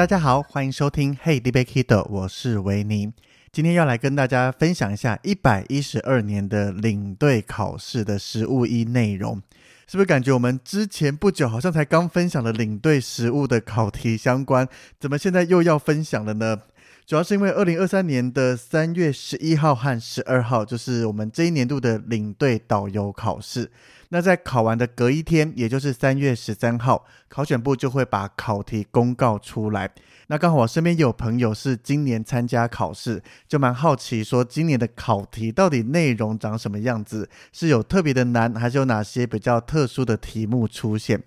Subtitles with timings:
[0.00, 3.12] 大家好，欢迎收听《Hey，Dibike 的》，我是维尼。
[3.52, 9.42] 今天要来跟大家分享一下一百一十二年的领队考试的实务一内容。
[9.86, 14.66] 是不是感觉我们之前不久好像才刚分享了领队实务的考题相关，
[14.98, 16.62] 怎么现在又要分享了呢？
[17.10, 23.68] 主要是因为二零二三年的三月十一号和十二号，就是我们这一年度的领队导游考试。
[24.10, 29.90] 那在考完的隔一天，也就是三月十三号，考选部就会把考题公告出来。
[30.28, 41.20] 那刚好我身边有朋友是今年参加考试，就蛮好奇说今年的考题到底内容长什么样子，是有特别的难，还是有哪些比较特殊的题目出现？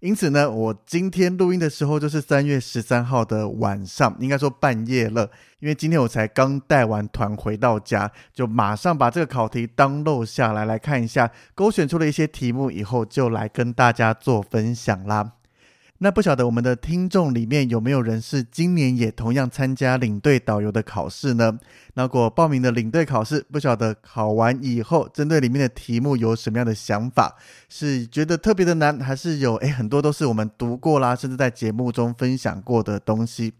[0.00, 5.30] 因此呢，我今天录音的时候就是三月十三号的晚上，应该说半夜了。
[5.58, 15.32] 因为今天我才刚带完团回到家，就马上把这个考题当漏下来，来看一下，勾选出了一些题目以后，就来跟大家做分享啦。
[16.02, 21.58] 那不晓得我们的听众里面有没有人是今年也同样参加领队导游的考试呢？
[21.92, 27.36] 如果报名的领队考试，不晓得考完以后，针对里面的题目有什么样的想法？
[27.68, 33.52] 是觉得特别的难，还是有诶很多都是我们读过啦，甚至在节目中分享过的东西？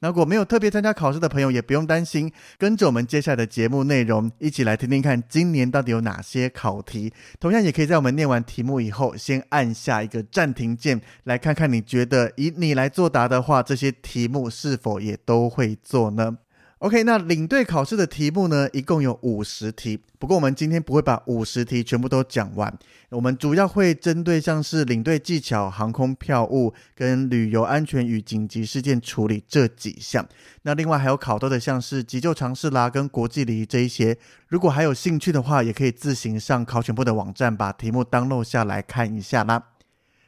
[0.00, 7.12] 那如果没有特别参加考试的朋友，也不用担心，跟着我们接下来的节目内容一起来听听看，今年到底有哪些考题。
[7.38, 16.38] 同样也可以在我们念完题目以后，先按下一个暂停键，来看看你觉得以你来作答的话，这些题目是否也都会做呢
[16.80, 20.00] ？OK，那领队考试的题目呢，一共有五十题。
[20.18, 22.78] 不过我们今天不会把五十题全部都讲完，
[23.10, 30.26] 我们主要会针对像是领队技巧、航空票务跟旅游安全与紧急事件处理这几项。
[30.62, 34.16] 那另外还有考到的像是急救常识啦，跟国际礼仪这一些。
[34.48, 39.62] 如果还有兴趣的话，也可以自行上考选部的网站把题目 download 下来看一下啦。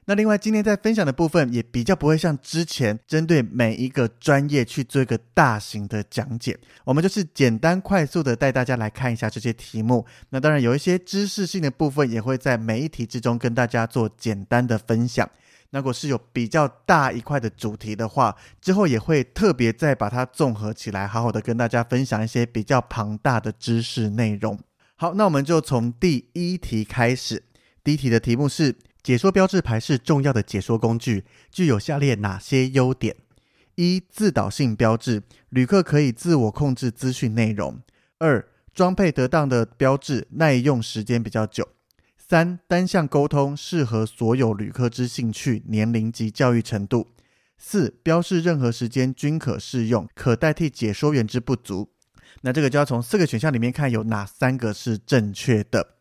[0.07, 10.05] 那另外，今天在分享的部分也比较不会像之前针对每一个专业去做一个大型的讲解，我们就是简单快速的带大家来看一下这些题目。
[10.31, 15.31] 那当然有一些知识性的部分也会在每一题之中跟大家做简单的分享。
[15.71, 24.59] 那如果是有比较大一块的主题的话，之后也会特别再把它综合起来，好好的跟大家分享一些比较庞大的知识内容。
[24.97, 27.45] 好，那我们就从第一题开始。
[27.85, 28.75] 第一题的题目是。
[29.03, 33.17] 解说标志牌是重要的解说工具，具有下列哪些优点？
[33.75, 37.81] 一、自导性标志，旅客可以自我控制资讯内容；
[38.19, 41.65] 二、装配得当的标志，耐用时间比较久；
[42.17, 47.09] 三、单向沟通，适合所有旅客之兴趣、年龄及教育程度；
[47.59, 51.91] 四、标示任何时间均可适用，可代替解说员之不足。
[52.43, 55.97] 那这个就要从四个选项里面看有哪三个是正确的。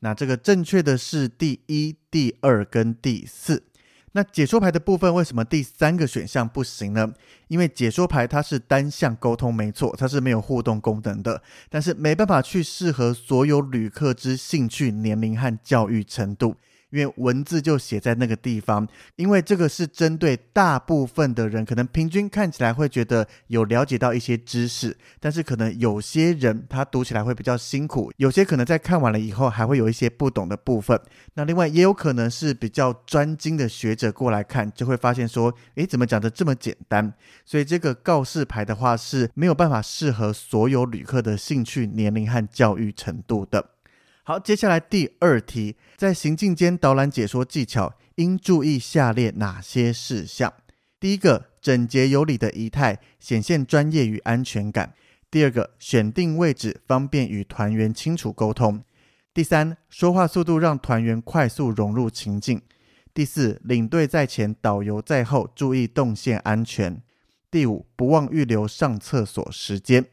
[0.00, 3.64] 那这个正确的是第一、第二跟第四。
[4.12, 7.12] 那解说牌的部分为什么第三个选项不行呢？
[7.48, 16.56] 因为解说牌它是单向沟通，没错，它是没有互动功能的，但是没办法去适合所有旅客之兴趣、年龄和教育程度。
[16.96, 30.98] 因为文字就写在那个地方，因为这个是针对大部分的人，可能平均看起来会觉得有了解到一些知识，但是可能有些人他读起来会比较辛苦，有些可能在看完了以后还会有一些不懂的部分。
[31.34, 37.12] 那另外也有可能是比较专精的学者过来看，就会发现说，诶，怎么讲的这么简单？
[37.44, 43.75] 所以这个告示牌的话是没有办法适合所有旅客的兴趣、年龄和教育程度的。
[44.28, 50.52] 好，接下来第二题，在行进间导览解说技巧应注意下列哪些事项？
[50.98, 54.88] 第一个，整洁有礼的仪态显现专业与安全感；
[55.30, 58.80] 第二个，选定位置方便与团员清楚沟通；
[59.32, 62.58] 第三，说话速度让团员快速融入情境；
[63.14, 66.96] 第四，领队在前，导游在后，注意动线安全；
[67.48, 70.04] 第五，不忘预留上厕所时间。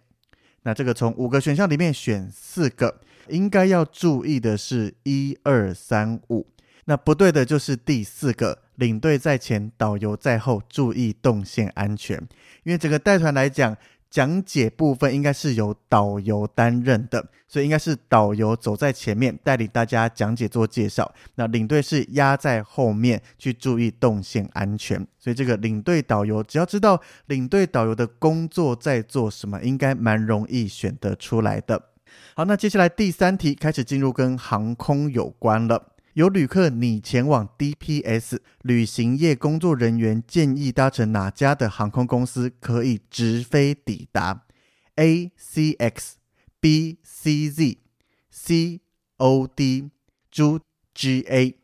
[0.66, 6.48] 那这个从五个选项里面选四个，应该要注意的是一二三五。
[6.86, 12.18] 那不对的就是第四个，领队在前，导游在后，注意动线安全。
[12.64, 13.78] 因为整个带团来讲，
[14.10, 25.08] 讲解部分应该是由导游担任的，所以应该是导游走在前面带领大家讲解做介绍，那领队是压在后面去注意动线安全。
[25.18, 31.93] 所以这个领队导游只要知道领队导游的工作在做什么，应该蛮容易选得出来的。
[32.36, 35.94] 好，那接下来第三题开始进入跟航空有关了。
[36.14, 44.44] 有旅客拟前往 DPS，旅行业工作人员建议搭乘哪家的航空公司可以直飞抵达
[44.96, 46.18] ？A C X
[46.60, 47.78] B C Z
[48.30, 48.82] C
[49.18, 49.90] O D
[50.30, 50.60] 猪
[50.94, 51.56] G A。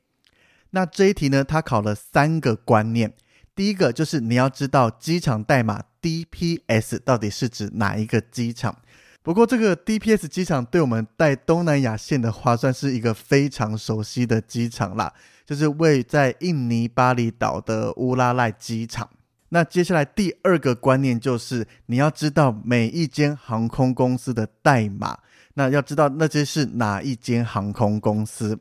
[0.71, 3.13] 那这一题呢，它考了三个观念。
[3.55, 8.81] 第一个就是你要知道机场代码 DPS 到底是指哪一个机场。
[9.21, 15.13] 不过，这个 DPS 机场对我们带东南亚线的话，算是一个非常熟悉的机场啦，
[15.45, 19.09] 就是位在印尼巴厘岛的乌拉赖机场。
[19.49, 25.19] 那接下来第二个观念就是，你要知道每一间航空公司的代码，
[25.55, 28.57] 那要知道那些是哪一间航空公司。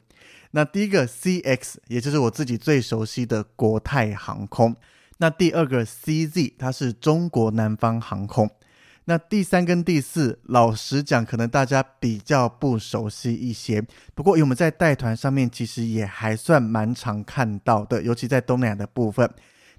[0.51, 4.75] 那第一个 CX，也就是我自己最熟悉的国泰航空。
[5.19, 8.51] 那第二个 CZ，它是中国南方航空。
[9.09, 13.83] 那第三跟第四，老实讲，可能大家比较不熟悉一些。
[14.15, 19.27] 不过，因为我们在带团上面，其实也还算蛮常看到的，尤其在东南亚的部分。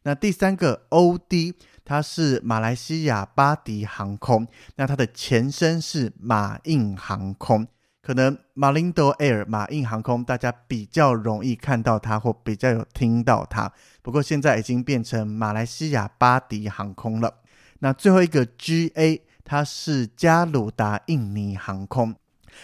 [0.02, 1.54] 那第三个 OD，
[1.86, 4.48] 它是马来西亚巴迪航空，
[4.78, 7.68] 那它的前身是马印航空，
[8.02, 13.72] 可能 Malindo Air 马印航空，大家比较容易看到它或比较有听到它。
[14.02, 17.36] 不过现在已经变成马来西亚巴迪航空了。
[17.80, 22.16] 那最后一个 GA，它是加鲁达印尼航空。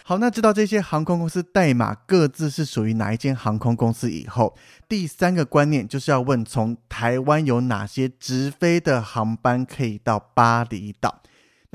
[0.04, 4.54] 好，那知道这些航空公司代码各自是属于哪一间航空公司以后，
[4.90, 11.22] 第三个观念就是要问：从台湾有哪些直飞的航班可以到巴厘岛？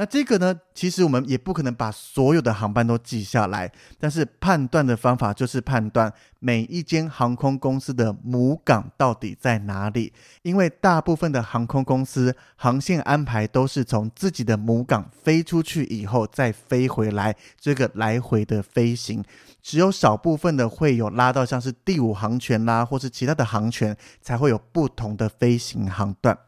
[0.01, 10.11] 那这个呢，其实我们也不可能把所有的航班都记下来，但是判断的方法就是判断每一间航空公司的母港到底在哪里，
[10.41, 19.23] 因为大部分的航空公司航线安排都是从自己的母港飞出去以后再飞回来，这个来回的飞行，
[19.61, 26.39] 只有少部分的会有拉到像是第五航权啦，或是其他的航权，才会有不同的飞行航段。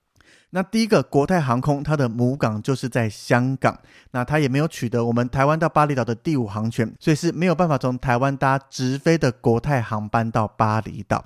[0.55, 3.79] 那第一个国泰航空，它的母港就是在香港，
[4.11, 11.25] 那它也没有取得我们台湾到巴厘岛的第五航权，所以是没有办法从台湾搭直飞的国泰航班到巴厘岛。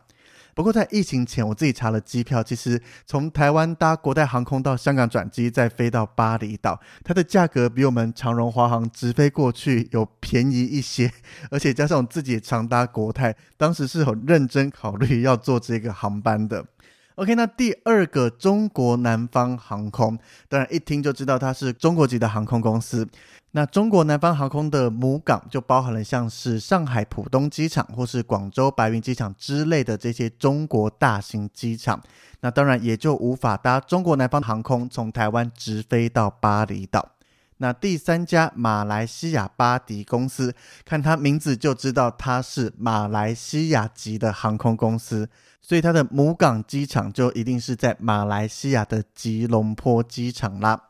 [0.54, 11.12] 不过在疫情前，我自己查了机票，其实从台湾搭国泰航空到香港转机再飞到巴厘岛，它的价格比我们长荣华航直飞过去有便宜一些，
[11.50, 16.64] 而且加上我自己也常搭国泰，当时是很认真考虑要坐这个航班的。
[17.16, 20.18] OK，那第二个中国南方航空，
[20.50, 23.08] 当然一听就知道它是中国籍的航空公司。
[23.52, 31.98] 那中国南方航空的母港就包含了像是上海浦东机场或是广州白云机场之类的这些中国大型机场。
[32.40, 37.15] 那当然也就无法搭中国南方航空从台湾直飞到巴厘岛。
[37.58, 45.28] 那第三家马来西亚巴迪公司，看它名字就知道它是马来西亚籍的航空公司。
[45.60, 50.80] 所以它的母港机场就一定是在马来西亚的吉隆坡机场啦。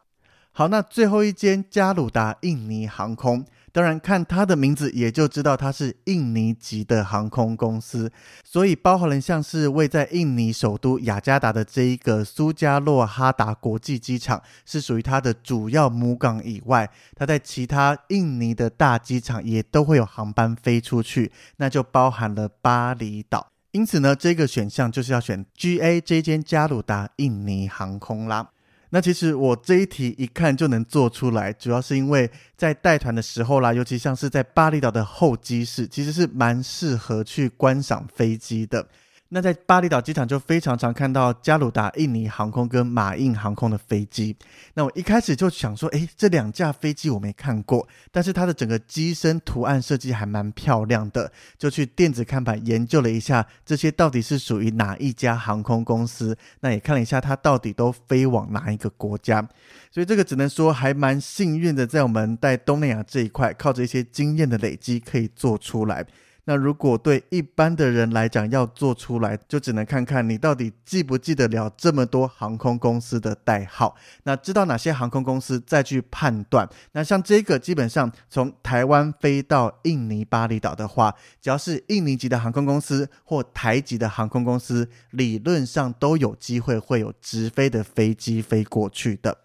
[0.52, 3.44] 好，那最后一间加鲁达印尼航空，
[3.76, 8.11] 当然看它的名字也就知道它是印尼籍的航空公司。
[8.42, 23.47] 所以包含了像是位在印尼首都雅加达的这一个苏加洛哈达国际机场，是属于它的主要母港以外，它在其他印尼的大机场也都会有航班飞出去，那就包含了巴厘岛。
[23.73, 28.49] 因此呢，这个选项就是要选 GA 这间加鲁达印尼航空啦。
[28.90, 38.87] 那其实我这一题一看就能做出来，主要是因为在带团的时候啦，尤其像是在巴厘岛的候机室，其实是蛮适合去观赏飞机的。
[39.28, 44.37] 那在巴厘岛机场就非常常看到加鲁达印尼航空跟马印航空的飞机。
[44.75, 56.37] 那我一开始就想说，诶，这两架飞机我没看过，但是它的整个机身图案设计还蛮漂亮的，就去电子看板研究了一下这些到底是属于哪一家航空公司。
[56.61, 59.47] 那也看了一下它到底都飞往哪一个国家。
[59.90, 66.06] 所以这个只能说还蛮幸运的，在我们带东南亚这一块，靠着一些经验的累积可以做出来。
[66.48, 73.96] 那如果对一般的人来讲要做出来，就只能看看你到底记不记得了这么多航空公司的代号。
[74.22, 76.68] 那知道哪些航空公司再去判断。
[76.92, 81.12] 那像这个，基本上从台湾飞到印尼巴厘岛的话，
[81.42, 89.36] 只要是印尼籍的航空公司或台籍的航空公司，理论上都有机会会有直飞的飞机飞过去的。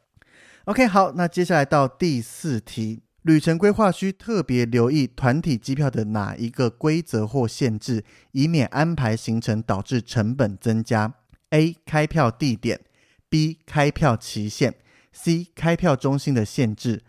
[0.65, 3.01] OK，好，那接下来到第四题。
[3.24, 11.13] 旅程规划需特别留意团体机票的哪一个规则或限制，以免安排行程导致成本增加
[11.51, 11.75] ？A.
[11.86, 12.82] 开票地点
[13.30, 13.60] ，B.
[13.66, 14.74] 开票期限
[15.12, 15.48] ，C.
[15.54, 17.04] 开票中心的限制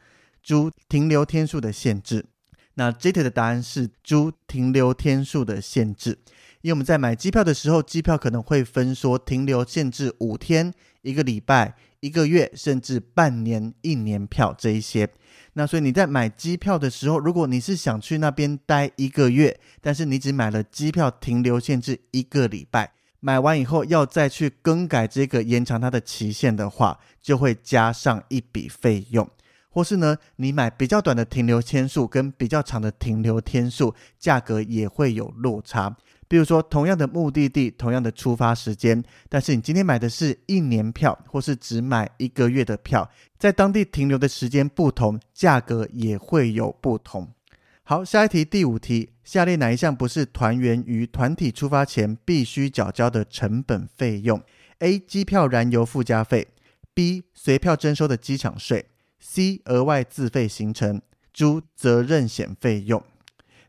[0.45, 0.71] ，D.
[0.87, 2.26] 停留天数的限制。
[2.75, 4.33] 那这题的答案是 D.
[4.47, 6.19] 停留天数的限制，
[6.61, 15.09] 因为我们在买机票的时候，机票可能会分说停留限制五天、一个礼拜、一个月，甚至半年、一年票这一些。
[15.54, 29.28] 那所以你在买机票的时候，如果你是想去那边待一个月，但是你只买了机票停留限制一个礼拜，买完以后要再去更改这个延长它的期限的话，就会加上一笔费用。
[29.75, 35.97] 或是呢，你买比较短的停留天数跟比较长的停留天数，价格也会有落差。
[36.33, 43.07] 比如说，同样的目的地，同样的出发时间，但是你今天买的是一年票，或是只买一个月的票，
[43.39, 47.29] 在当地停留的时间不同，价格也会有不同。
[47.83, 54.43] 好，下一题，第五题，下列哪一项不是团员于团体出发前必须缴交的成本费用
[54.79, 54.99] ？A.
[54.99, 56.49] 机票燃油附加费
[56.95, 57.25] ；B.
[57.35, 58.87] 随票征收的机场税
[59.23, 59.61] ；C.
[59.67, 61.03] 额外自费行程
[61.35, 61.61] ；D.
[61.77, 63.03] 责任险费用。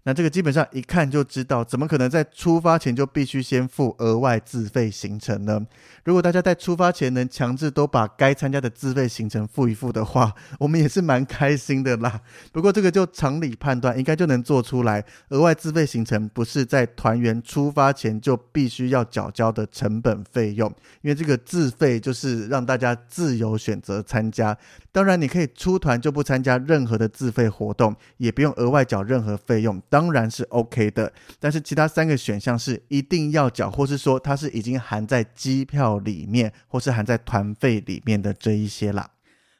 [0.06, 5.66] 那这个基本上一看就知道，怎么可能在出发前就必须先付额外自费行程呢？
[6.04, 12.20] 如果大家在出发前能强制都把该参加的自费行程付一付的话，我们也是蛮开心的啦。
[12.52, 20.70] 不过这个就常理判断，应该就能做出来，额外自费行程不是在团员出发前就必须要缴交的成本费用，
[21.02, 24.58] 因为这个自费就是让大家自由选择参加。
[24.92, 29.82] 当然，你可以出团就不参加任何的自费活动，也不用额外缴任何费用。
[29.94, 39.08] 当然是 OK 的，但是其他三个选项是一定要缴，或是说它是已经含在机票里面，或是含在团费里面的这一些啦。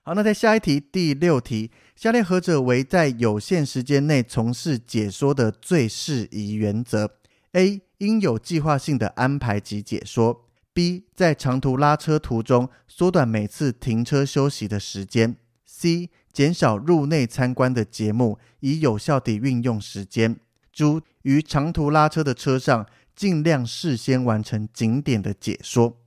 [0.02, 7.12] 好，那在下一题第六题，下列何者为在有限时间内从事解说的最适宜原则
[7.52, 7.84] ？A.
[8.00, 11.04] 应有计划性的安排及解说；B.
[11.14, 15.36] 在长途拉车途中缩短每次停车休息的时间
[15.74, 16.10] ；C.
[16.32, 20.38] 减少入内参观的节目，以有效地运用时间。
[20.72, 25.98] 猪于长途拉车的车上，尽量事先完成景点的解说。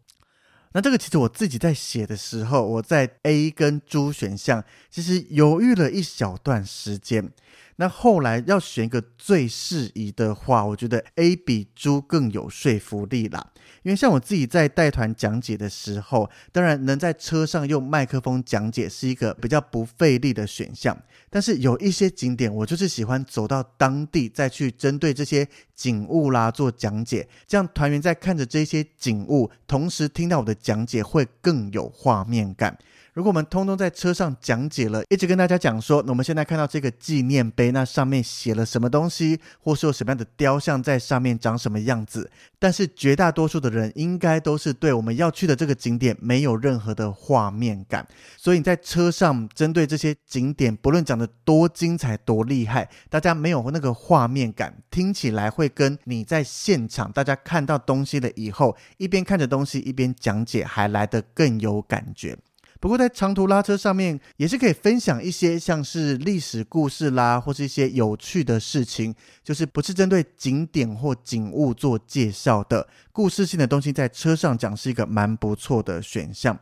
[0.72, 7.32] 那这个其实我自己在写的时候，我在 A 跟猪选项其实犹豫了一小段时间。
[7.76, 13.52] 那后来要选一个最适宜的话，我觉得 A 比猪更有说服力啦。
[13.82, 20.96] 因为像我自己在带团讲解的时候，当然能在车上用麦克风讲解是一个比较不费力的选项。
[21.28, 32.78] 但是有一些景点，我就是喜欢走到当地再去针对这些景物啦做讲解，这样团员在看着这些景物，同时听到我的讲解，会更有画面感。
[33.16, 48.06] 如果我们通通在车上讲解了，一直跟大家讲说，我们现在看到这个纪念碑，那上面写了什么东西，或是有什么样的雕像在上面长什么样子，但是绝大多数的人应该都是对我们要去的这个景点没有任何的画面感，
[48.36, 62.36] 所以你在车上针对这些景点，不论讲得多精彩、多厉害，大家没有那个画面感，听起来会跟你在现场大家看到东西了以后，一边看着东西一边讲解还来得更有感觉。
[62.80, 76.58] 不过在长途拉车上面也是可以分享一些像是历史故事啦，或是一些有趣的事情，就是不是针对景点或景物做介绍的故事性的东西，在车上讲是一个蛮不错的选项。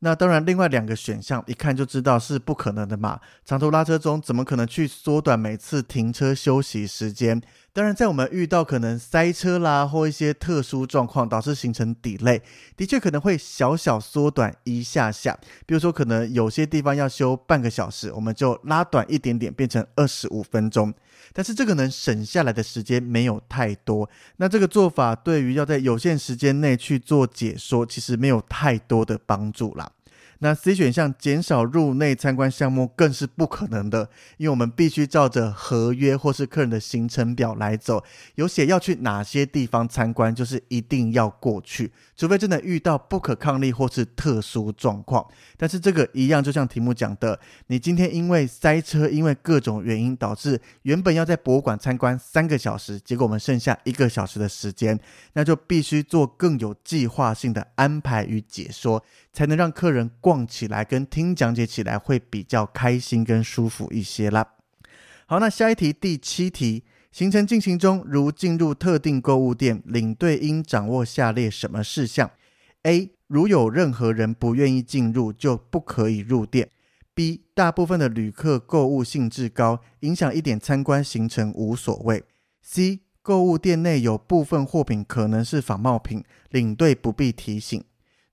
[0.00, 3.20] 那当然，另外两个选项一看就知道是不可能的嘛。
[3.44, 7.40] 长途拉车中怎么可能去缩短每次停车休息时间？
[7.72, 12.40] 当然，在我们遇到可能塞车啦，或一些特殊状况导致行程 delay，
[12.76, 15.38] 的确可能会小小缩短一下下。
[15.64, 20.92] 比如说，可能有些地方要修半个小时，我们就拉短一点点，变成二十五分钟。
[21.32, 24.08] 但是这个能省下来的时间没有太多。
[24.36, 29.90] 那这个做法对于要在有限时间内去做解说，其实没有太多的帮助啦。
[30.40, 38.04] 那 C 选项减少入内参观项目更是不可能的，因为我们必须照着合约或是客人的行程表来走，
[38.36, 45.26] 有写要去哪些地方参观，就是一定要过去，除非真的遇到不可抗力或是特殊状况。
[45.56, 54.98] 但是这个一样，就像题目讲的，你今天因为塞车，因为各种原因导致原本要在博物馆参观三个小时，结果我们剩下一个小时的时间，
[55.32, 59.02] 那就必须做更有计划性的安排与解说，
[59.38, 64.54] 才能让客人逛起来跟听讲解起来会比较开心跟舒服一些啦。
[65.26, 72.28] 好，那下一题第七题，行程进行中，如进入特定购物店，领队应掌握下列什么事项
[72.82, 76.70] ？A 如有任何人不愿意进入，就不可以入店。
[77.14, 77.44] B.
[77.54, 82.24] 大部分的旅客购物兴致高，影响一点参观行程无所谓。
[82.60, 83.02] C.
[83.22, 87.80] 购物店内有部分货品可能是仿冒品，领队不必提醒。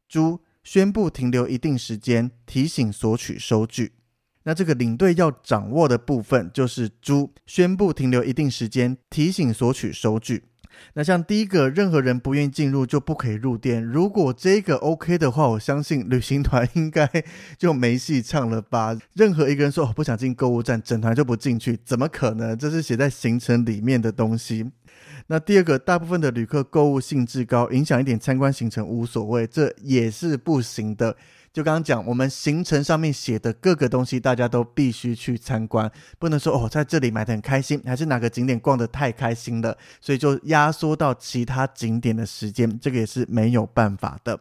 [0.09, 0.39] D.
[0.65, 3.93] 宣布停留一定时间，提醒索取收据。
[4.43, 10.43] 那这个领队要掌握的部分就是猪宣布停留一定时间，提醒索取收据。
[10.95, 13.81] 那像第一个，任何人不愿意进入就不可以入店。
[13.81, 17.09] 如果这个 OK 的话，我相信旅行团应该
[17.57, 18.97] 就没戏唱了吧？
[19.13, 22.57] 任何一个人说我不想进购物站，整团就不进去，怎么可能？
[22.57, 24.65] 这是写在行程里面的东西。
[25.27, 31.17] 那第二个，大部分的旅客购物兴致高，影响一点参观行程无所谓，这也是不行的。
[31.51, 44.39] 就刚刚讲，我们行程上面写的各个东西，大家都必须去参观，不能说哦，在这里买的很开心，还是哪个景点逛得太开心了，所以就压缩到其他景点的时间，这个也是没有办法的。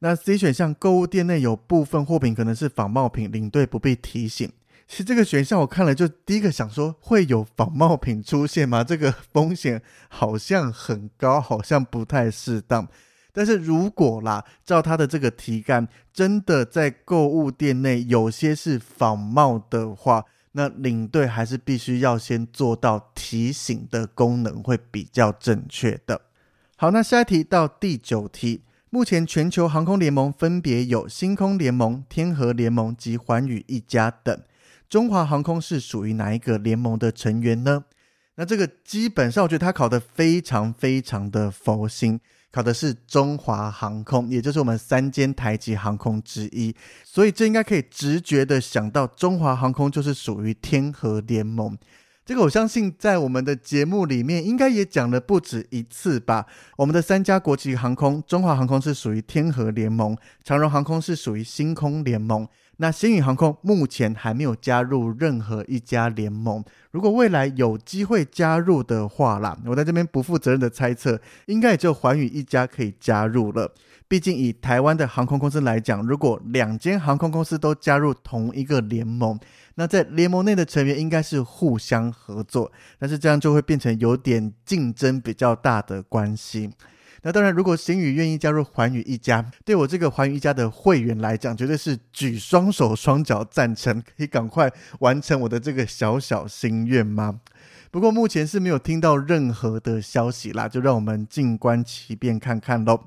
[0.00, 4.52] 那 C 选项，购物店内有部分货品可能是仿冒品，领队不必提醒。
[4.86, 8.84] 其实这个选项我看了，就第一个想说，会有仿冒品出现吗？
[8.84, 12.86] 这个 风险好像很高，好像不太适当。
[13.32, 26.20] 但是如果啦，照他的这个题干，真的在购物店内有些是仿冒的话，那领队还是必须要先做到提醒的功能，会比较正确的。
[26.76, 34.40] 好，那下一题到第九题，目前全球航空联盟分别有星空联盟、天河联盟及寰宇一家等，
[34.94, 37.82] 中华航空是属于哪一个联盟的成员呢？
[38.36, 42.20] 那这个基本上我觉得他考得非常非常的佛心。
[42.52, 46.72] 考的是中华航空，也就是我们三间台籍航空之一，
[47.02, 51.76] 所以这应该可以直觉的想到，中华航空就是属于天河联盟。
[52.24, 56.46] 这个我相信在我们的节目里面应该也讲了不止一次吧。
[56.76, 62.46] 我们的三家国际航空，中华航空是属于天河联盟，长荣航空是属于星空联盟。
[62.78, 73.72] 那星宇航空目前还没有加入任何一家联盟，如果未来有机会加入的话啦，我在这边不负责任的猜测，应该也就寰宇一家可以加入了。
[74.06, 79.38] 毕竟以台湾的航空公司来讲，如果两间航空公司都加入同一个联盟，
[79.76, 86.70] 那在联盟内的成员应该是互相合作，但是这样就会变成有点竞争比较大的关系。
[87.26, 97.40] 那当然，如果星宇愿意加入寰宇一家，对我这个寰宇一家的会员来讲，绝对是举双手双脚赞成，可以赶快完成我的这个小小心愿吗？
[97.90, 103.04] 不过目前是没有听到任何的消息啦，就让我们静观其变看看喽。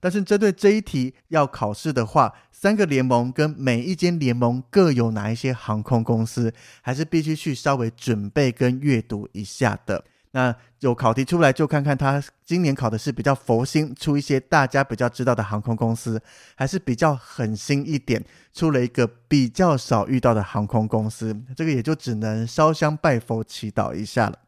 [0.00, 10.04] 但是针对这一题要考试的话，三个联盟跟每一间联盟各有哪一些航空公司，还是必须去稍微准备跟阅读一下的。
[10.32, 16.20] 那有考题出来，就看看他今年考的是比较佛心，出一些大家比较知道的航空公司，
[16.56, 21.38] 还是比较狠心一点，出了一个比较少遇到的航空公司。
[21.54, 24.38] 这个也就只能烧香拜佛祈祷一下了。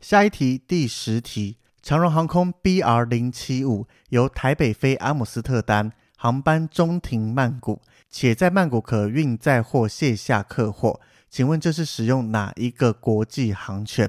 [0.00, 11.00] 下一题，第十题，长荣航空 BR 零七五由台北飞阿姆斯特丹，航班中停曼谷，且在曼谷可运载货卸下客货。
[11.28, 14.08] 请问这是使用哪一个国际航权？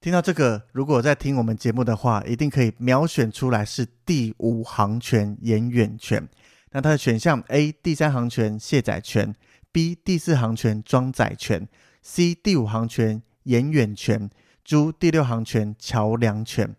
[0.00, 6.28] 听到这个，如果在听我们节目的话，一定可以秒选出来是第五行权延远权。
[6.70, 7.72] 那它的选项：A.
[7.82, 9.34] 第三行权卸载权
[9.72, 9.96] ；B.
[10.04, 11.66] 第四行权装载权
[12.04, 12.36] ；C.
[12.40, 14.30] 第五行权延远权
[14.64, 14.92] ；D.
[15.00, 16.76] 第六行权桥梁权。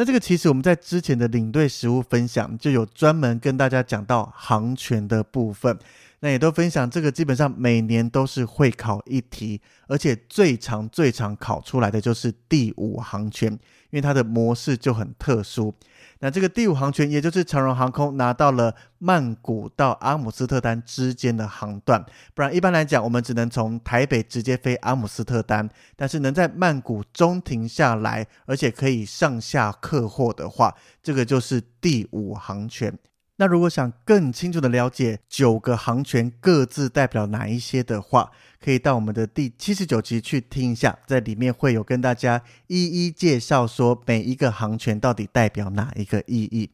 [0.00, 5.78] 那这个其实我们在之前的领队实务分享就有专门跟大家讲到航权的部分。
[6.20, 15.74] 那也都分享，这个基本上每年都是会考一题，而且最常最常考出来的就是第五行权，因为它的模式就很特殊。
[16.20, 22.04] 那这个第五航权，也就是长荣航空拿到了曼谷到阿姆斯特丹之间的航段，
[22.34, 32.96] 不然一般来讲，我们只能从台北直接飞阿姆斯特丹，但是能在曼谷中停下来，而且可以上下客货的话，这个就是第五航权。
[33.40, 38.30] 那如果想更清楚的了解九个行权各自代表哪一些的话，
[38.62, 46.68] 可以到我们的第七十九集去听一下，在里面会有跟大家一一介绍说每一个行权到底代表哪一个意义。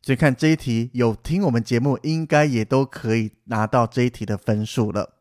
[0.00, 5.16] 所以看这一题有听我们节目，应该也都可以拿到这一题的分数了。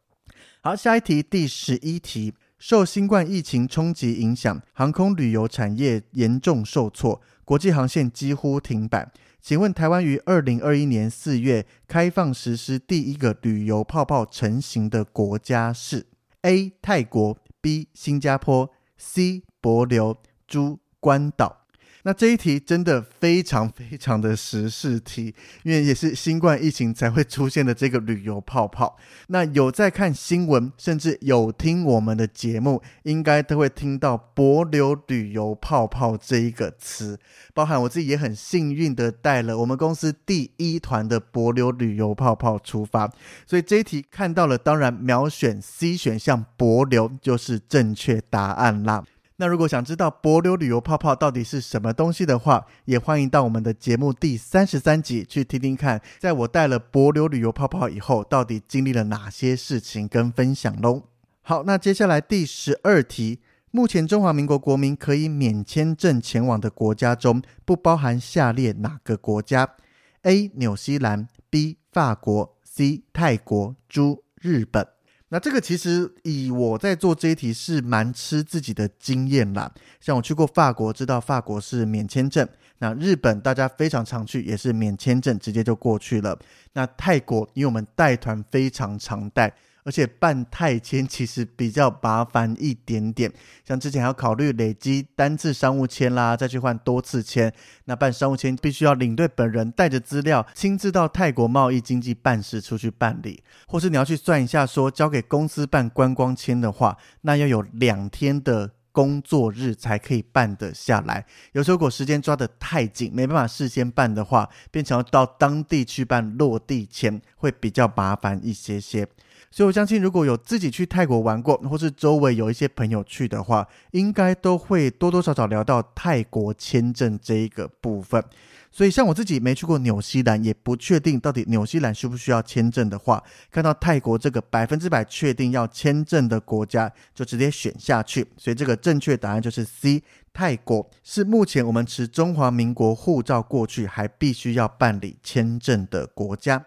[0.61, 2.33] 好，下一题第十一题，
[2.67, 9.11] 受新冠疫情冲击影响，航空旅游产业严重受挫，国际航线几乎停摆。
[9.39, 16.07] 请问台湾于二零二一年四月开放实施第一个旅游泡泡成型的国家是
[16.41, 16.73] A.
[16.81, 17.89] 泰国 B.
[17.93, 19.43] 新加坡 C.
[19.61, 20.15] 博琉
[20.47, 21.64] 珠关岛。
[22.07, 28.95] 那这一题真的非常非常的时事题，因为也是新冠疫情才会出现的这个旅游泡泡。
[29.29, 37.19] 那有在看新闻，甚至有听我们的节目，应该都会听到“帛流旅游泡泡”这一个词。
[37.55, 43.11] 包含我自己也很幸运的带了我们公司第一团的帛流旅游泡泡出发，
[43.47, 49.03] 所以这一题看到了，当然秒选 C 选项“帛流”就是正确答案啦。
[49.37, 61.03] 那如果想知道帛琉旅游泡泡到底是什么东西的话，也欢迎到我们的节目第三十三集去听听看，在我带了帛琉旅游泡泡以后，到底经历了哪些事情跟分享喽。
[61.41, 69.75] 好，那接下来第十二题，目前中华民国国民可以免签证前往的国家中，不包含下列哪个国家
[70.21, 70.49] ？A.
[70.55, 71.77] 纽西兰 B.
[71.91, 73.03] 法国 C.
[73.11, 74.17] 泰国 D.
[74.39, 74.94] 日本。
[75.35, 79.69] 那这个其实以我在做这一题是蛮吃自己的经验啦，
[79.99, 86.39] 像我去过法国，知道法国是免签证；那日本大家非常常去，也是免签证，直接就过去了。
[86.71, 89.53] 那泰国，因为我们带团非常常带。
[89.85, 93.31] 而且办泰签其实比较麻烦一点点，
[93.63, 97.53] 像之前还要考虑累积单次商务签啦，再去换多次签。
[97.85, 111.23] 那办商务签必须要领队本人带着资料，亲自到泰国贸易经济办事处去办理，或是你要去算一下，说交给公司办观光签的话，那要有两天的工作日才可以办得下来。
[111.51, 119.07] 有时候如果时间抓得太紧，没办法事先办的话，变成要到当地去办落地签，会比较麻烦一些些。
[119.51, 128.23] 所以我相信，如果有自己去泰国玩过，或是周围有一些朋友去的话，应该都会多多少少聊到泰国签证这一个部分。
[128.69, 138.27] 所以像我自己没去过纽西兰，也不确定到底纽西兰需不需要签证的话，看到泰国这个百分之百确定要签证的国家，就直接选下去。
[138.35, 140.03] 所以这个正确答案就是 C，
[140.33, 146.65] 泰国是目前我们持中华民国护照过去还必须要办理签证的国家。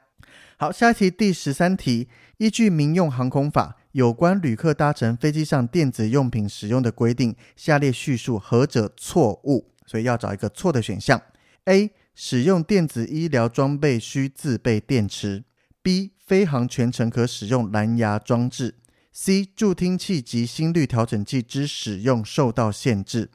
[0.61, 9.71] 好，下一题第十三题，依据民用航空法有关旅客搭乘飞机上电子用品使用的规定，下列叙述何者错误？
[9.87, 11.23] 所以要找一个错的选项。
[11.66, 11.92] A.
[12.16, 15.44] 使用电子医疗装备需自备电池。
[15.81, 16.11] B.
[16.27, 18.75] 飞航全程可使用蓝牙装置。
[19.12, 19.44] C.
[19.55, 23.31] 助听器及心率调整器之使用受到限制。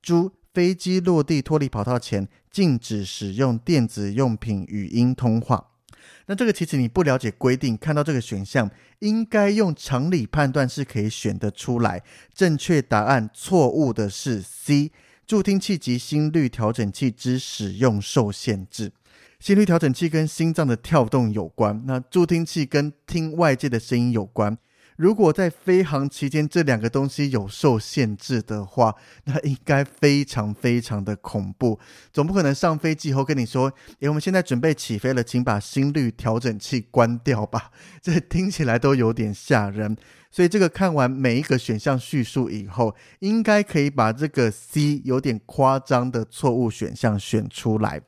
[0.00, 0.30] D.
[0.54, 5.72] 飞机落地脱离跑道前，禁止使用电子用品语音通话。
[6.28, 12.02] 那这个其实你不了解规定，看到这个选项，应该用常理判断是可以选得出来。
[12.34, 14.92] 正确答案错误的是 C，
[15.26, 18.92] 助听器及心率调整器之使用受限制。
[19.40, 24.58] 心率调整器跟心脏的跳动有关，那助听器跟听外界的声音有关。
[24.98, 31.78] 如果在飞航期间这两个东西有受限制的话，那应该非常非常的恐怖。
[32.12, 37.70] 总不可能上飞机后跟你说：“诶，我们现在准备起飞了，请把心率调整器关掉吧。”
[38.02, 39.96] 这听起来都有点吓人。
[40.32, 48.02] 所以这个看完每一个选项叙述以后，应该可以把这个 C 有点夸张的错误选项选出来。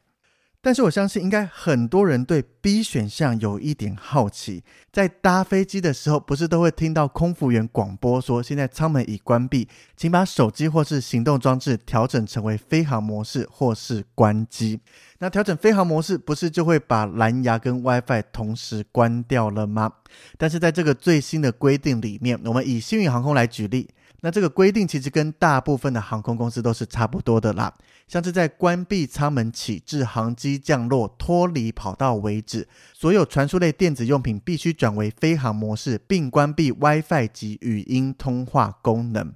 [0.62, 4.62] 但是我相信，应该很多人对 B 选项有一点好奇。
[4.92, 14.80] 在搭飞机的时候，不是都会听到空服员广播说：“现在舱门已关闭，请把手机或是行动装置调整成为飞航模式，或是关机。”
[15.20, 19.90] 那调整飞航模式，不是就会把蓝牙跟 WiFi 同时关掉了吗？
[20.36, 23.88] 但是在这个最新的规定里面，我们以幸运航空来举例。
[24.22, 27.72] 那这个规定其实跟大部分的航空公司都是差不多的啦，
[28.06, 39.32] 像是在关闭舱门起至航机降落脱离跑道为止，所有传输类电子用品必须转为飞航模式，并关闭 WiFi 及语音通话功能。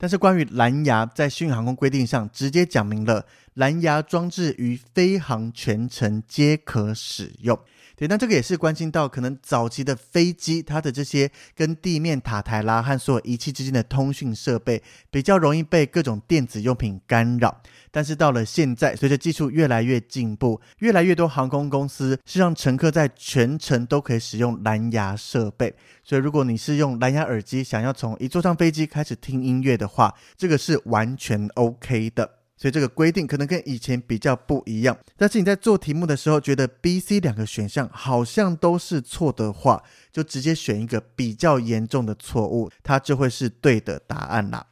[0.00, 7.58] 但是关于蓝牙，在星宇航空规定上直接讲明了，蓝牙装置于飞航全程皆可使用。
[7.98, 14.80] 对，那这个也是关心到可能早期的飞机，它的这些跟地面塔台啦和所有仪器之间的通讯设备
[15.10, 17.60] 比较容易被各种电子用品干扰。
[17.90, 25.74] 但是到了现在，随着技术越来越进步，越来越多航空公司是让乘客在全程都可以使用蓝牙设备。
[26.04, 32.37] 所以如果你是用蓝牙耳机想要从一坐上飞机开始听音乐的话，这个是完全 OK 的。
[32.58, 44.66] 所以这个规定可能跟以前比较不一样，但是你在做题目的时候觉得 B、C 两个选项好像都是错的话，就直接选一个比较严重的错误，它就会是对的答案啦。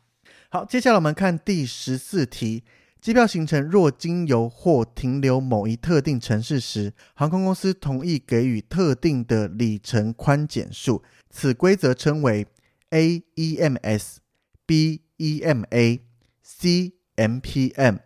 [0.49, 2.65] 好，接下来我们看第十四题：
[3.01, 12.49] 机票行程若经由或停留某一特定城市时，航空公司同意给予特定的里程宽减数，此规则称为
[12.91, 14.17] A EMS、
[14.67, 16.01] B EMA、
[16.43, 16.95] C。
[17.17, 17.99] MPM，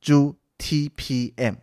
[0.00, 1.56] 诸 TPM，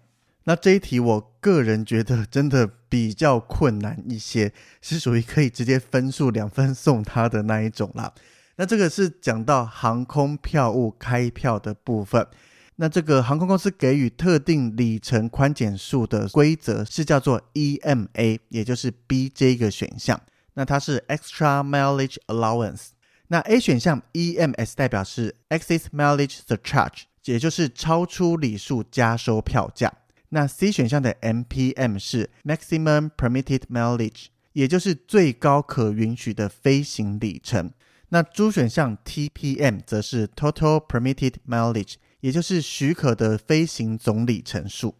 [0.43, 8.13] 那这一题我个人觉得真的比较困难一些，是属于可以直接分数两分送他的那一种啦。
[8.57, 12.27] 那这个是讲到航空票务开票的部分，
[12.75, 20.19] 那这个航空公司给予特定里程宽减数的规则是叫做 EMA，也就是 B 这个选项，
[20.55, 22.87] 那它是 Extra Mileage Allowance。
[23.31, 29.93] 那 A 选项 EMS 代表是 Excess Mileage Surcharge，也就是超出里数加收票价。
[30.29, 37.71] 那 C 选项的 MPM 是 Maximum Permitted Mileage，也就是最高可允许的飞行里程。
[38.09, 44.95] 那 D 选项 TPM 则是 Total Permitted Mileage，也就是许可的飞行总里程数。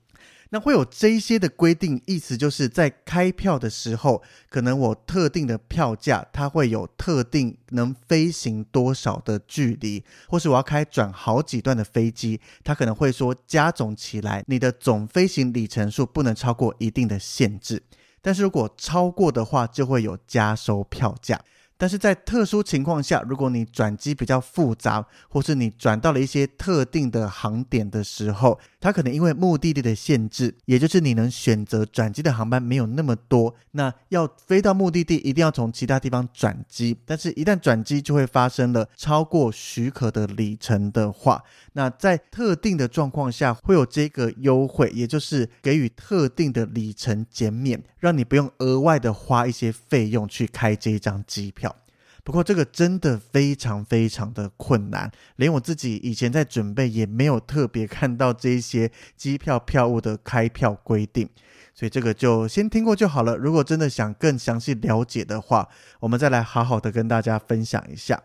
[0.52, 17.84] 那会有这些的规定，意思就是在开票的时候，可能我特定的票价，它会有特定能飞行多少的距离，或是我要开转好几段的飞机，它可能会说加总起来，你的总飞行里程数不能超过一定的限制，
[18.22, 21.40] 但是如果超过的话，就会有加收票价。
[21.80, 36.98] 但是在特殊情况下，如果你转机比较复杂，或是你转到了一些特定的航点的时候，它可能因为目的地的限制，也就是你能选择转机的航班没有那么多，那要飞到目的地一定要从其他地方转机。
[37.06, 51.69] 但是，一旦转机就会发生了超过许可的里程的话，那在特定的状况下会有这个优惠，也就是给予特定的里程减免，让你不用额外的花一些费用去开这一张机票。
[52.24, 61.28] 不过这个真的非常非常的困难，连我自己以前在准备也没有特别看到这些机票票务的开票规定，
[61.74, 63.36] 所以这个就先听过就好了。
[63.36, 65.68] 如果真的想更详细了解的话，
[66.00, 68.22] 我们再来好好的跟大家分享一下。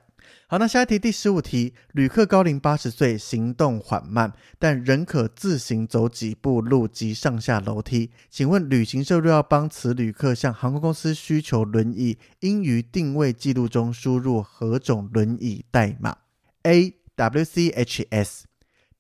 [0.55, 8.13] 好，那下一题第十五题，旅客高龄八十岁，行动缓慢，但仍可自行走几步路及上下楼梯。
[8.31, 16.17] 请问旅行社若要帮此旅客向航空公司需求轮椅，应于定位记录中输入何种轮椅代码
[16.63, 18.45] ？A W C H S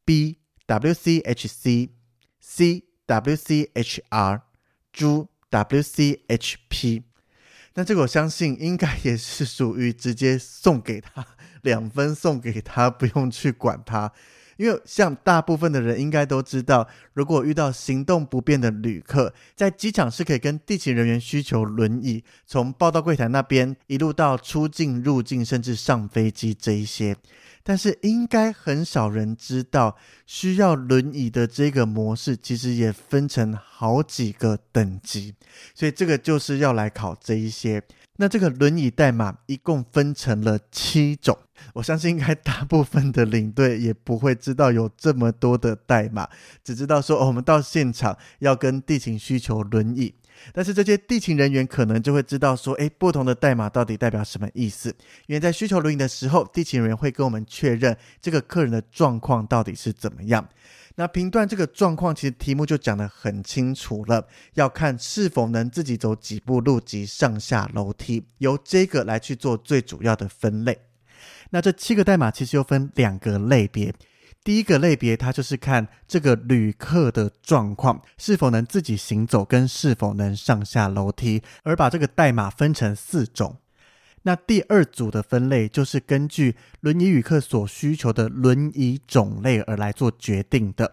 [0.05, 1.90] B W C H C
[2.40, 4.43] C W C H R
[4.93, 7.05] 猪 W C H P。
[7.77, 11.27] 那这个我相信应该也是属于直接送给他
[11.64, 14.12] 两分，送给他不用去管他，
[14.57, 27.16] 因为像大部分的人应该都知道，如果遇到行动不便的旅客，在机场是可以跟地勤人员需求轮椅，从报到柜台那边一路到出境、入境，甚至上飞机这一些。
[27.66, 29.96] 但是应该很少人知道，
[30.27, 35.35] 需要轮椅的这个模式其实也分成好几个等级，
[35.74, 37.83] 所以这个就是要来考这一些。
[38.16, 41.37] 那这个轮椅代码一共分成了七种，
[41.73, 46.29] 我相信应该大部分的领队也不会知道有这么多的代码，
[46.62, 50.14] 只知道说，哦，我们到现场要跟地勤需求轮椅。
[50.53, 54.95] 但是这些地勤人员可能就会知道说，诶，不同的代码到底代表什么意思？
[55.27, 60.47] 因为在需求轮椅的时候，地勤人员会跟我们确认这个客人的状况到底是怎么样。
[60.97, 70.79] 那评断这个状况，其实题目就讲得很清楚了，要看是否能自己走几步路及上下楼梯，由这个来去做最主要的分类。
[71.55, 73.95] 那这七个代码其实又分两个类别。
[74.43, 83.59] 第一个类别，它就是看这个旅客的状况是否能自己行走，跟是否能上下楼梯，而把这个代码分成四种。
[84.23, 90.87] 那第二组的分类，就是根据轮椅旅客所需求的轮椅种类而来做决定的。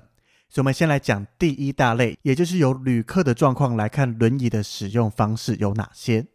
[0.48, 6.28] 所以，我们先来讲第一大类，也就是由旅客的状况来看轮椅的使用方式有哪些。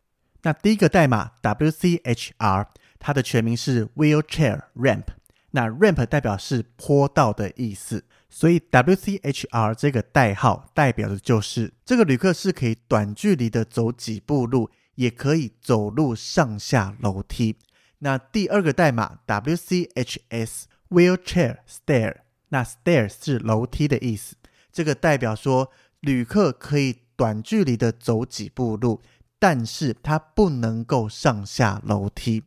[0.43, 2.67] 那第一个代码 WCHR，
[2.99, 5.05] 它的全名是 Wheelchair Ramp。
[5.53, 17.57] 那 ramp 代表是坡道的意思，所以 WCHR 这个代号代表的就是这个旅客是可以短距离的走几步路，也可以走路上下楼梯。
[18.01, 22.17] 那第二个代码 WCHS Wheelchair Stair，
[22.51, 24.37] 那 Stair 是楼梯的意思，
[24.71, 29.01] 这个代表说旅客可以短距离的走几步路，
[29.39, 32.43] 但是他不能够上下楼梯。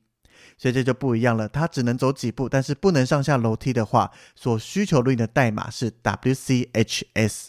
[0.60, 7.48] 所以这就不一样了，它只能走几步，但是不能上下楼梯的话，所需求轮椅的代码是 WCHS。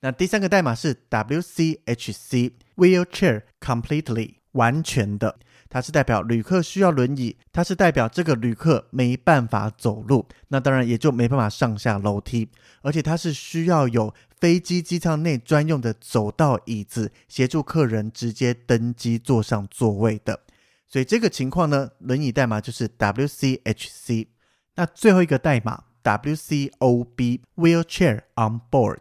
[0.00, 12.48] 那第三个代码是 WCHC，Wheelchair Completely，完全的，它是代表旅客需要轮椅，它是代表这个旅客没办法走路，那当然也就没办法上下楼梯，
[12.82, 20.42] 而且它是需要有飞机机舱内专用的走道椅子，协助客人直接登机坐上座位的。
[20.88, 24.28] 所以这个情况呢，轮椅代码就是 WCHC。
[24.76, 29.00] 那最后一个代码 WCOB，Wheelchair on Board，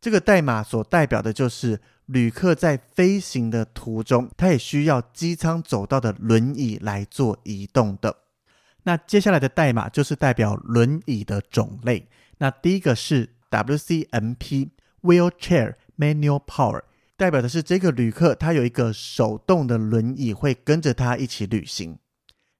[0.00, 8.18] 这个代码所代表的就是旅客在飞行的途中，他也需要机舱走道的轮椅来做移动的。
[8.84, 12.06] 那接下来的代码就是代表轮椅的种类。
[12.38, 16.82] 那第一个是 WCMP，Wheelchair Manual Power。
[17.16, 21.98] 代表的是这个旅客，他有一个手动的轮椅会跟着他一起旅行。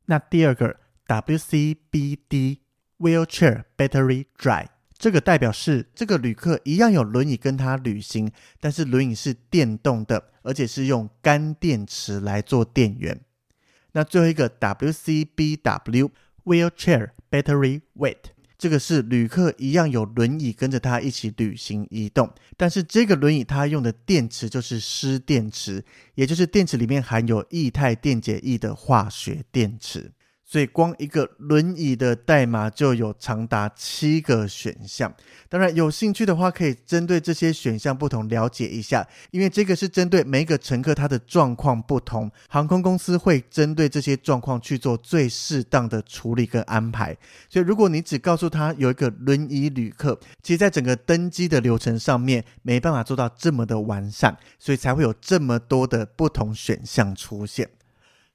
[0.06, 0.76] 那第二个
[1.08, 2.58] WCBD
[2.98, 13.20] Wheelchair Battery Drive，这个代表是这个旅客一样有轮椅跟他旅行，但是轮椅是电动的，而且是用干电池来做电源。
[13.92, 16.10] 那最后一个 WCBW
[16.44, 18.34] Wheelchair Battery Weight。
[18.64, 30.11] 这个是旅客一样有轮椅跟着他一起旅行移动，但是这个轮椅它用的电池就是湿电池，也就是电池里面含有液态电解液的化学电池。
[30.54, 35.12] 所以光一个轮椅的代码就有长达七个选项。
[35.48, 47.16] 当然，有兴趣的话可以针对这些选项不同了解一下，因为这个是针对每一个乘客他的状况不同，航空公司会针对这些状况去做最适当的处理跟安排。
[47.48, 57.68] 所以，如果你只告诉他有一个轮椅旅客，其实在整个登机的流程上面没办法做到这么的完善，所以才会有这么多的不同选项出现。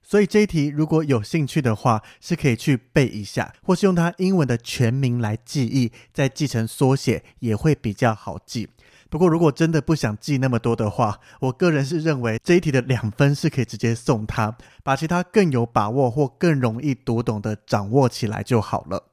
[0.10, 8.68] 所以这一题如果有兴趣的话，是可以去背一下，或是用它英文的全名来记忆，再记成缩写也会比较好记。
[9.08, 19.04] 不过如果真的不想记那么多的话，我个人是认为这一题的两分是可以直接送他，把其他更有把握或更容易读懂的掌握起来就好了。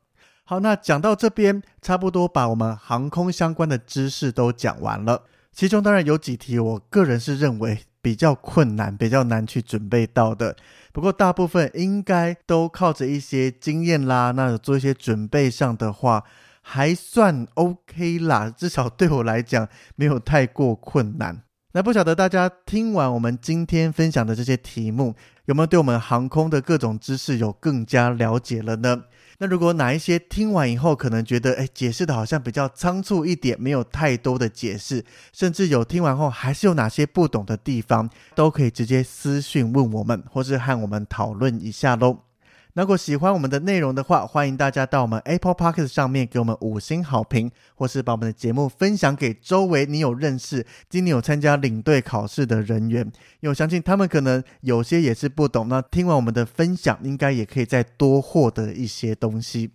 [0.45, 5.25] 好，那讲到这边，差不多把我们航空相关的知识都讲完了。
[5.53, 10.57] 其中当然有几题，我个人是认为比较困难、比较难去准备到的。
[10.97, 16.25] 不过大部分应该都靠着一些经验啦，那做一些准备上的话，
[16.63, 18.49] 还算 OK 啦。
[18.49, 21.43] 至少对我来讲没有太过困难。
[21.73, 29.03] 那不晓得大家听完我们今天分享的这些题目，有没有对我们航空的各种知识有更加了解了呢？
[29.39, 42.26] 那如果哪一些听完以后可能觉得，哎，解释的好像比较仓促一点，没有太多的解释，甚至有听完后还是有哪些不懂的地方，都可以直接私讯问我们，或是和我们讨论一下喽。
[42.77, 53.01] 如果喜欢我们的内容的话，欢迎大家到我们 Apple p o c k e t 上面给我们五星好评，或是把我们的节目分享给周围你有认识、今年有参加领队考试的人员，
[53.41, 59.71] 因为我相信他们可能有些也是不懂，那听完我们的分享，应该也可以再多获得一些东西。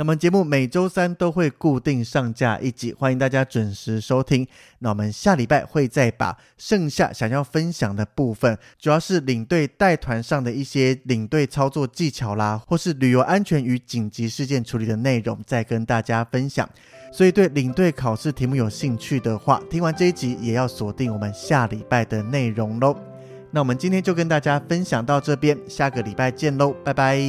[0.00, 4.48] 那么节目每周三都会固定上架一集，欢迎大家准时收听。
[4.78, 16.66] 那我们下礼拜会再把剩下想要分享的部分，主要是领队带团上的一些领队操作技巧啦，或是旅游安全与紧急事件处理的内容，再跟大家分享。
[17.12, 22.96] 所以对领队考试题目有兴趣的话，听完这一集也要锁定我们下礼拜的内容喽。
[23.50, 27.20] 那我们今天就跟大家分享到这边，下个礼拜见喽，拜拜。